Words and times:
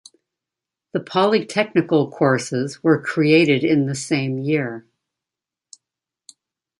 The 0.93 0.99
polytechnical 0.99 2.11
courses 2.11 2.81
were 2.81 2.99
created 2.99 3.63
in 3.63 3.85
the 3.85 3.93
same 3.93 4.39
year. 4.39 4.87